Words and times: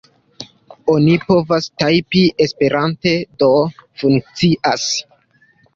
Oni 0.93 1.17
povos 1.25 1.67
tajpi 1.83 2.25
esperante, 2.47 3.15
do 3.45 3.53
funkcias. 4.05 4.93